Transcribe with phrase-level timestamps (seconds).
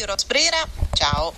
[0.00, 1.34] Radio Rosbrera, ciao,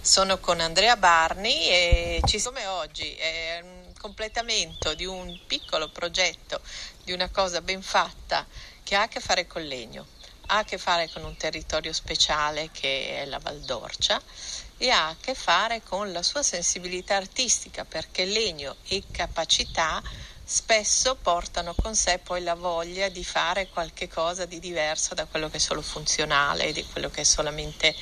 [0.00, 6.60] sono con Andrea Barni e ci siamo oggi, è un completamento di un piccolo progetto,
[7.02, 8.46] di una cosa ben fatta
[8.84, 10.06] che ha a che fare con legno,
[10.46, 14.22] ha a che fare con un territorio speciale che è la Valdorcia
[14.78, 20.00] e ha a che fare con la sua sensibilità artistica perché legno e capacità
[20.46, 25.48] spesso portano con sé poi la voglia di fare qualche cosa di diverso da quello
[25.48, 27.96] che è solo funzionale, di quello che è solamente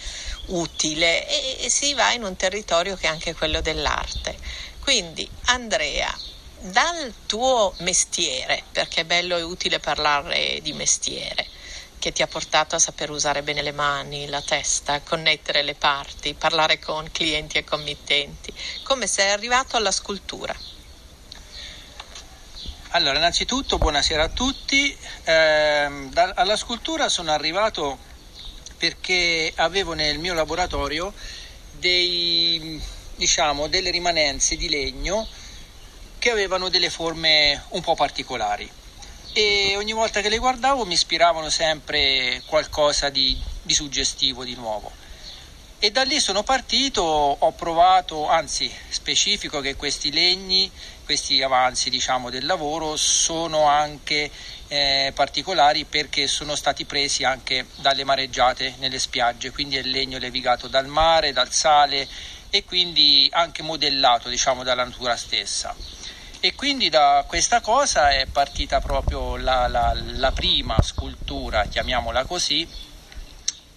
[0.47, 4.37] utile e, e si va in un territorio che è anche quello dell'arte.
[4.81, 6.13] Quindi Andrea,
[6.59, 11.49] dal tuo mestiere, perché è bello e utile parlare di mestiere,
[11.99, 16.35] che ti ha portato a saper usare bene le mani, la testa, connettere le parti,
[16.35, 18.53] parlare con clienti e committenti,
[18.83, 20.53] come sei arrivato alla scultura?
[22.95, 24.95] Allora, innanzitutto buonasera a tutti.
[25.25, 27.99] Eh, da, alla scultura sono arrivato
[28.77, 31.15] perché avevo nel mio laboratorio
[31.71, 32.79] dei,
[33.15, 35.27] diciamo, delle rimanenze di legno
[36.19, 38.71] che avevano delle forme un po' particolari
[39.33, 44.93] e ogni volta che le guardavo mi ispiravano sempre qualcosa di, di suggestivo, di nuovo.
[45.85, 50.71] E da lì sono partito, ho provato, anzi specifico che questi legni,
[51.05, 54.31] questi avanzi diciamo, del lavoro sono anche
[54.69, 60.69] eh, particolari perché sono stati presi anche dalle mareggiate nelle spiagge, quindi è legno levigato
[60.69, 62.07] dal mare, dal sale
[62.49, 65.75] e quindi anche modellato diciamo, dalla natura stessa.
[66.39, 72.91] E quindi da questa cosa è partita proprio la, la, la prima scultura, chiamiamola così,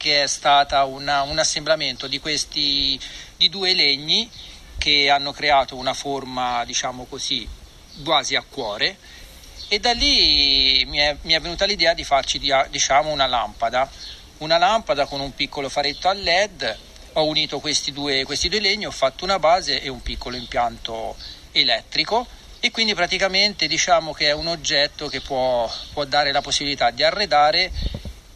[0.06, 3.00] che è stata una, un assemblamento di questi
[3.38, 4.30] di due legni
[4.78, 7.50] che hanno creato una forma, diciamo così,
[8.04, 9.00] quasi a cuore.
[9.68, 12.40] E da lì mi è, mi è venuta l'idea di farci
[12.70, 13.90] diciamo una lampada,
[14.38, 16.78] una lampada con un piccolo faretto a LED,
[17.14, 21.16] ho unito questi due, questi due legni, ho fatto una base e un piccolo impianto
[21.52, 22.28] elettrico.
[22.60, 27.02] E quindi praticamente diciamo che è un oggetto che può, può dare la possibilità di
[27.02, 27.72] arredare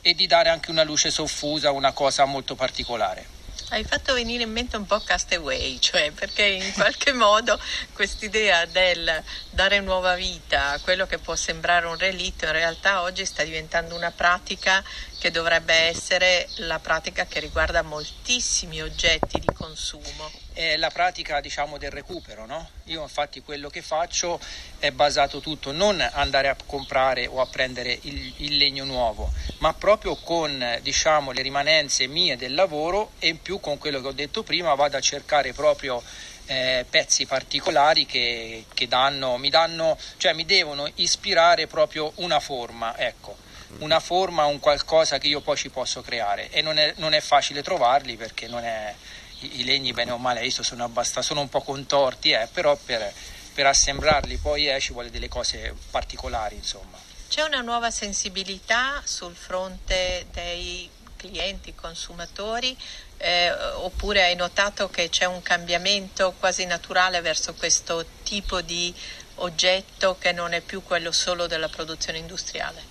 [0.02, 3.38] e di dare anche una luce soffusa, una cosa molto particolare.
[3.72, 7.60] Hai fatto venire in mente un po' Castaway, cioè perché in qualche modo
[7.94, 13.26] quest'idea del dare nuova vita a quello che può sembrare un relitto in realtà oggi
[13.26, 14.84] sta diventando una pratica
[15.20, 20.32] che dovrebbe essere la pratica che riguarda moltissimi oggetti di consumo.
[20.54, 22.70] È la pratica diciamo del recupero, no?
[22.86, 24.40] Io infatti quello che faccio
[24.80, 29.74] è basato tutto non andare a comprare o a prendere il, il legno nuovo, ma
[29.74, 34.14] proprio con diciamo le rimanenze mie del lavoro e in più con quello che ho
[34.14, 36.02] detto prima vado a cercare proprio
[36.46, 42.98] eh, pezzi particolari che, che danno, mi danno, cioè mi devono ispirare proprio una forma,
[42.98, 43.48] ecco
[43.78, 47.22] una forma, un qualcosa che io poi ci posso creare e non è, non è
[47.22, 48.96] facile trovarli perché è,
[49.40, 52.76] i, i, legni bene o male visto sono, abbastanza, sono un po' contorti, eh, però
[52.76, 53.14] per,
[53.54, 56.98] per assemblarli poi eh, ci vuole delle cose particolari insomma.
[57.30, 62.76] C'è una nuova sensibilità sul fronte dei clienti, consumatori,
[63.18, 68.94] eh, oppure hai notato che c'è un cambiamento quasi naturale verso questo tipo di
[69.36, 72.82] oggetto che non è più quello solo della produzione industriale?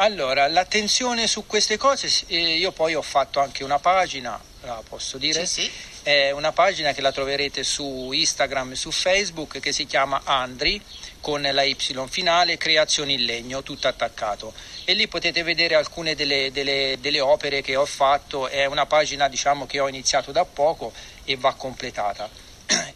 [0.00, 5.18] Allora, l'attenzione su queste cose, eh, io poi ho fatto anche una pagina, la posso
[5.18, 5.44] dire?
[5.44, 5.70] Sì, sì.
[6.02, 10.80] È una pagina che la troverete su Instagram e su Facebook che si chiama Andri
[11.20, 11.76] con la Y
[12.08, 14.52] finale, Creazioni in legno, tutto attaccato.
[14.84, 19.26] E lì potete vedere alcune delle, delle, delle opere che ho fatto, è una pagina
[19.28, 20.92] diciamo che ho iniziato da poco
[21.24, 22.30] e va completata.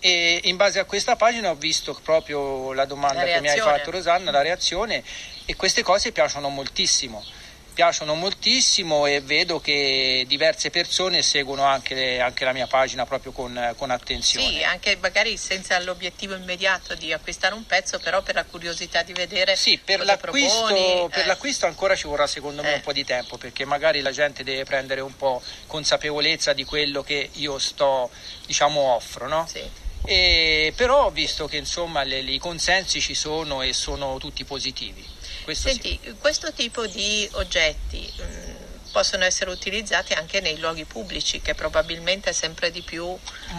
[0.05, 3.61] E in base a questa pagina ho visto proprio la domanda la che mi hai
[3.61, 5.05] fatto Rosanna, la reazione
[5.45, 7.25] e queste cose piacciono moltissimo
[7.73, 13.75] piacciono moltissimo e vedo che diverse persone seguono anche, anche la mia pagina proprio con,
[13.77, 14.47] con, attenzione.
[14.47, 19.13] Sì, anche magari senza l'obiettivo immediato di acquistare un pezzo, però per la curiosità di
[19.13, 19.57] vedere.
[19.57, 21.27] Sì, per, l'acquisto, proponi, per eh.
[21.27, 22.75] l'acquisto, ancora ci vorrà secondo me eh.
[22.77, 27.03] un po' di tempo perché magari la gente deve prendere un po' consapevolezza di quello
[27.03, 28.11] che io sto,
[28.47, 29.47] diciamo, offro, no?
[29.51, 29.82] Sì.
[30.05, 35.07] E, però ho visto che insomma le, i consensi ci sono e sono tutti positivi.
[35.45, 36.15] Questo Senti, sì.
[36.19, 42.33] questo tipo di oggetti mh, mm, possono essere utilizzati anche nei luoghi pubblici che probabilmente
[42.33, 43.17] sempre di più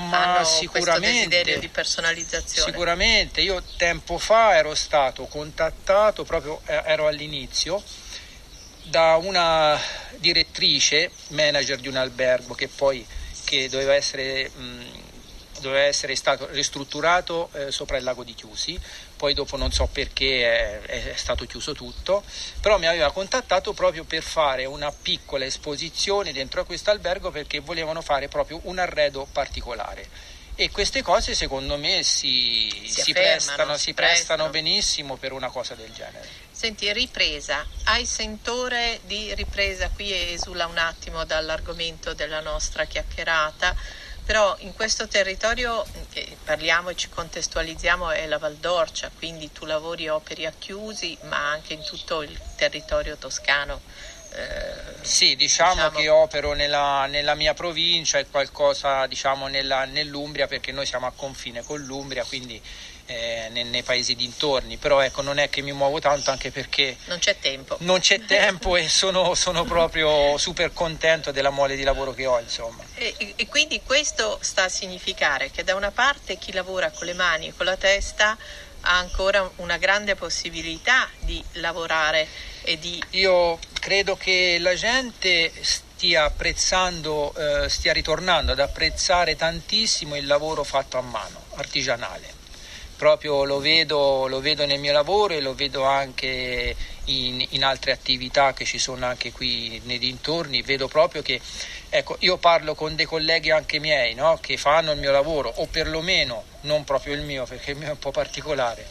[0.10, 2.72] Ma hanno questo desiderio di personalizzazione.
[2.72, 7.82] Sicuramente, io tempo fa ero stato contattato, proprio eh, ero all'inizio,
[8.84, 9.80] da una
[10.18, 13.06] direttrice, manager di un albergo che poi
[13.44, 14.50] che doveva essere...
[14.50, 15.03] Mh,
[15.64, 18.80] doveva essere stato ristrutturato eh, sopra il lago di Chiusi,
[19.18, 22.24] poi dopo non so perché è, è, stato chiuso tutto,
[22.62, 27.60] però mi aveva contattato proprio per fare una piccola esposizione dentro a questo albergo perché
[27.60, 30.32] volevano fare proprio un arredo particolare.
[30.56, 35.74] E queste cose secondo me si, si, si prestano, si prestano benissimo per una cosa
[35.74, 36.28] del genere.
[36.52, 39.90] Senti, ripresa, hai sentore di ripresa?
[39.90, 43.76] Qui esula un attimo dall'argomento della nostra chiacchierata,
[44.26, 50.06] però in questo territorio che parliamo e ci contestualizziamo è la Valdorcia, quindi tu lavori
[50.06, 53.82] e operi a chiusi, ma anche in tutto il territorio toscano
[54.36, 60.48] eh, sì, diciamo, diciamo, che opero nella, nella, mia provincia e qualcosa diciamo, nella, nell'Umbria
[60.48, 62.60] perché noi siamo a confine con l'Umbria, quindi
[63.06, 66.98] eh, nei, nei, paesi dintorni, però ecco non è che mi muovo tanto anche perché
[67.06, 71.84] non c'è tempo, non c'è tempo e sono, sono, proprio super contento della mole di
[71.84, 72.84] lavoro che ho insomma.
[72.96, 77.14] E, e quindi questo sta a significare che da una parte chi lavora con le
[77.14, 78.38] mani e con la testa
[78.86, 82.28] ha ancora una grande possibilità di lavorare
[82.64, 83.02] e di...
[83.12, 90.64] Io credo che la gente stia apprezzando, eh, stia ritornando ad apprezzare tantissimo il lavoro
[90.64, 92.42] fatto a mano, artigianale.
[93.04, 96.74] Proprio lo vedo, lo vedo nel mio lavoro e lo vedo anche
[97.06, 101.42] in, in, altre attività che ci sono anche qui nei dintorni, vedo proprio che
[101.90, 104.38] ecco, io parlo con dei colleghi anche miei no?
[104.40, 107.92] che fanno il mio lavoro o perlomeno non proprio il mio perché il mio è
[107.92, 108.88] un po' particolare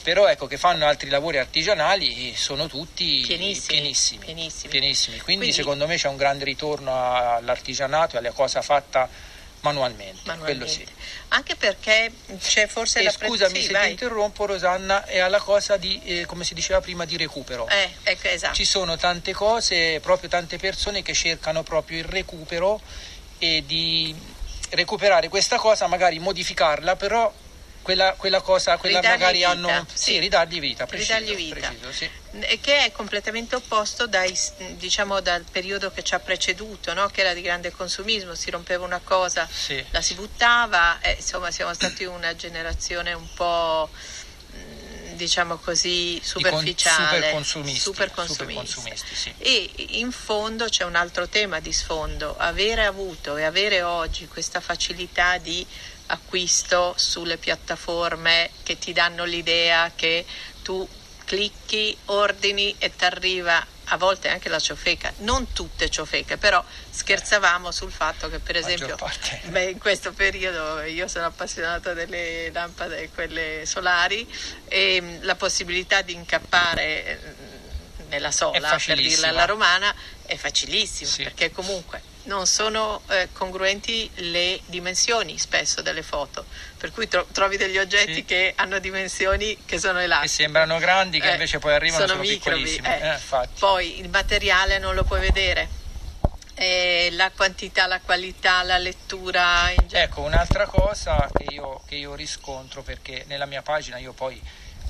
[0.00, 4.70] però ecco che fanno altri lavori artigianali e sono tutti pienissimi, pienissimi, pienissimi.
[4.70, 5.18] pienissimi.
[5.18, 9.10] Quindi, Quindi, secondo me c'è un grande ritorno all'artigianato e alla cosa fatta
[9.60, 10.68] manualmente, manualmente.
[10.68, 10.86] Sì.
[11.28, 13.84] Anche perché c'è forse e la Scusami sì, se vai.
[13.86, 17.68] ti interrompo Rosanna, è alla cosa di, eh, come si diceva prima, di recupero.
[17.68, 18.54] Eh, ecco, esatto.
[18.54, 22.80] Ci sono tante cose, proprio tante persone che cercano proprio il recupero
[23.38, 24.14] e di
[24.70, 27.32] recuperare questa cosa, magari modificarla, però
[27.86, 29.86] quella, quella cosa, quella ridargli magari vita, hanno...
[29.92, 31.68] Sì, ridargli vita, preciso, ridargli vita.
[31.68, 32.10] Preciso, sì.
[32.60, 34.36] Che è completamente opposto dai,
[34.70, 37.06] diciamo, dal periodo che ci ha preceduto, no?
[37.06, 39.82] che era di grande consumismo, si rompeva una cosa, sì.
[39.90, 43.88] la si buttava, e, insomma siamo stati una generazione un po'
[45.14, 48.66] diciamo così superficiale, super consumisti, super consumisti.
[48.66, 49.34] Super consumisti sì.
[49.38, 54.60] e in fondo c'è un altro tema di sfondo, avere avuto e avere oggi questa
[54.60, 55.66] facilità di
[56.06, 60.24] acquisto sulle piattaforme che ti danno l'idea che
[60.62, 60.86] tu
[61.24, 67.70] clicchi, ordini e ti arriva a volte anche la ciofeca, non tutte ciofeche, però scherzavamo
[67.70, 68.96] sul fatto che per esempio
[69.46, 74.26] beh, in questo periodo io sono appassionata delle lampade, quelle solari
[74.66, 79.94] e mm, la possibilità di incappare mm, nella sola, per dirla alla romana,
[80.24, 81.22] è facilissima sì.
[81.22, 86.44] perché comunque non sono eh, congruenti le dimensioni spesso delle foto,
[86.76, 88.24] per cui tro- trovi degli oggetti sì.
[88.24, 90.36] che hanno dimensioni che sono elastiche.
[90.36, 93.14] Che sembrano grandi, che eh, invece poi arrivano sono, sono microbi, eh.
[93.14, 95.68] eh poi il materiale non lo puoi vedere.
[97.12, 99.70] la quantità, la qualità, la lettura.
[99.90, 104.40] ecco, un'altra cosa che io, che io riscontro, perché nella mia pagina io poi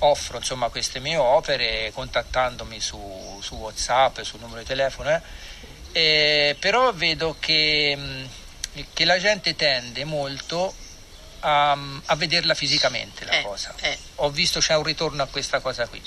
[0.00, 5.20] offro insomma, queste mie opere contattandomi su, su WhatsApp, sul numero di telefono,
[5.96, 8.24] eh, però vedo che, mm,
[8.92, 10.74] che, la gente tende molto
[11.40, 11.70] a,
[12.04, 13.74] a vederla fisicamente la eh, cosa.
[13.80, 13.96] Eh.
[14.16, 16.02] Ho visto c'è un ritorno a questa cosa qui.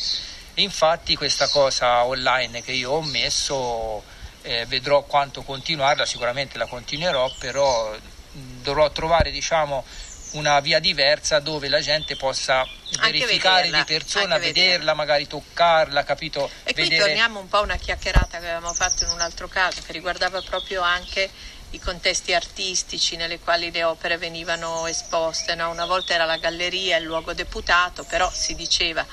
[0.56, 4.04] Infatti questa cosa online che io ho messo
[4.44, 9.84] eh, vedrò quanto continuarla, sicuramente la continuerò, però mm, dovrò trovare diciamo
[10.32, 12.68] una via diversa dove la gente possa
[13.00, 16.50] verificare vederla, di persona, vederla, vederla, magari toccarla, capito?
[16.64, 17.06] E qui vedere...
[17.06, 20.42] torniamo un po' a una chiacchierata che avevamo fatto in un altro caso che riguardava
[20.42, 21.30] proprio anche
[21.72, 25.56] i contesti artistici nelle quali le opere venivano esposte.
[25.56, 25.70] No?
[25.70, 29.06] Una volta era la galleria, il luogo deputato, però si diceva,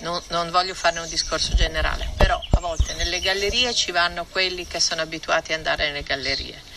[0.00, 4.66] non, non voglio farne un discorso generale, però a volte nelle gallerie ci vanno quelli
[4.66, 6.72] che sono abituati ad andare nelle gallerie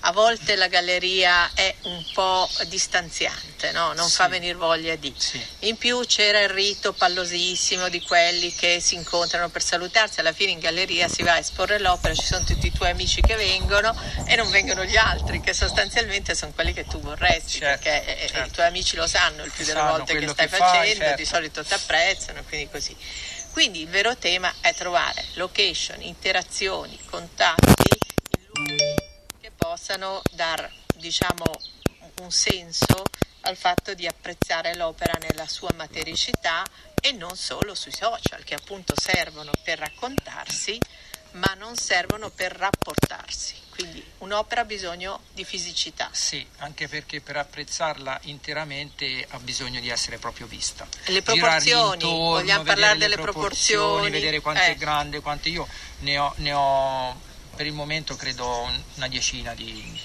[0.00, 3.92] a volte la galleria è un po' distanziante, no?
[3.94, 4.16] non sì.
[4.16, 5.12] fa venire voglia di.
[5.16, 5.44] Sì.
[5.60, 10.52] In più c'era il rito pallosissimo di quelli che si incontrano per salutarsi, alla fine
[10.52, 13.94] in galleria si va a esporre l'opera, ci sono tutti i tuoi amici che vengono
[14.26, 18.24] e non vengono gli altri, che sostanzialmente sono quelli che tu vorresti, certo, perché eh,
[18.24, 18.48] eh, certo.
[18.48, 21.16] i tuoi amici lo sanno il più delle volte che stai che facendo, fai, certo.
[21.16, 22.96] di solito ti apprezzano, quindi così.
[23.50, 27.77] Quindi il vero tema è trovare location, interazioni, contatti
[29.88, 31.44] possano dar diciamo,
[32.20, 33.02] un senso
[33.42, 36.62] al fatto di apprezzare l'opera nella sua matericità
[37.00, 40.78] e non solo sui social che appunto servono per raccontarsi
[41.32, 43.54] ma non servono per rapportarsi.
[43.70, 46.08] Quindi un'opera ha bisogno di fisicità.
[46.12, 50.86] Sì, anche perché per apprezzarla interamente ha bisogno di essere proprio vista.
[51.06, 54.72] Le proporzioni, intorno, vogliamo parlare delle proporzioni, proporzioni, vedere quanto eh.
[54.72, 55.68] è grande, quanto io
[56.00, 57.20] ne ho, ne ho
[57.58, 60.00] per il momento credo una decina di,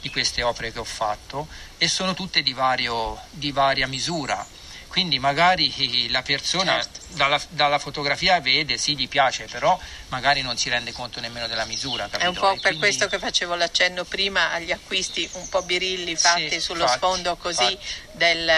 [0.00, 4.46] di queste opere che ho fatto e sono tutte di, vario, di varia misura
[4.86, 5.72] quindi magari
[6.10, 7.00] la persona certo.
[7.16, 9.76] dalla, dalla, fotografia vede, sì, gli piace, però
[10.10, 12.04] magari non si rende conto nemmeno della misura.
[12.04, 12.22] Capito?
[12.22, 12.78] È un po' per quindi...
[12.78, 17.34] questo che facevo l'accenno prima agli acquisti un po' birilli fatti sì, sullo infatti, sfondo
[17.34, 18.08] così infatti.
[18.12, 18.52] del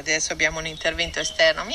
[0.00, 1.66] adesso abbiamo un intervento esterno,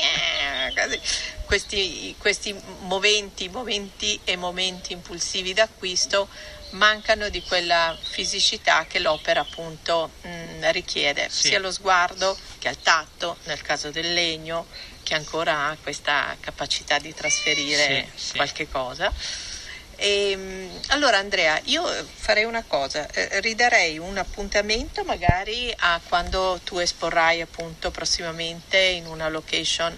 [1.46, 6.28] questi, questi moventi, momenti e momenti impulsivi d'acquisto
[6.70, 11.48] mancano di quella fisicità che l'opera appunto mh, richiede, sì.
[11.48, 14.66] sia lo sguardo che al tatto, nel caso del legno,
[15.02, 18.70] che ancora ha questa capacità di trasferire sì, qualche sì.
[18.70, 19.12] cosa.
[19.96, 20.55] E, ehm,
[20.88, 27.40] allora Andrea, io farei una cosa, eh, ridarei un appuntamento magari a quando tu esporrai
[27.40, 29.96] appunto prossimamente in una location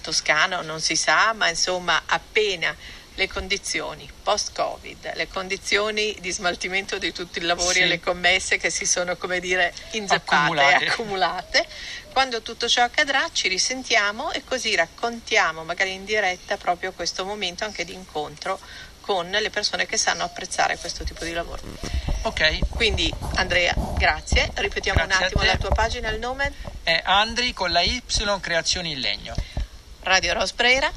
[0.00, 2.74] toscana, non si sa, ma insomma appena
[3.14, 7.80] le condizioni post-Covid, le condizioni di smaltimento di tutti i lavori sì.
[7.80, 10.84] e le commesse che si sono, come dire, inzappate accumulate.
[10.84, 11.66] e accumulate.
[12.12, 17.64] Quando tutto ciò accadrà ci risentiamo e così raccontiamo magari in diretta proprio questo momento
[17.64, 18.58] anche di incontro
[19.00, 21.62] con le persone che sanno apprezzare questo tipo di lavoro.
[22.22, 22.70] Ok.
[22.70, 24.50] Quindi Andrea, grazie.
[24.54, 26.52] Ripetiamo grazie un attimo la tua pagina, il nome?
[26.82, 28.02] È Andri con la Y
[28.40, 29.34] Creazioni in Legno.
[30.02, 30.90] Radio Rospreira